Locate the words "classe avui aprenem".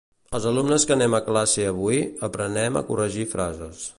1.27-2.79